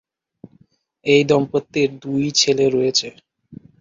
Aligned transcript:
এই 1.05 1.21
দম্পতির 1.29 1.89
দুই 2.03 2.23
ছেলে 2.39 2.65
রয়েছে। 2.69 3.07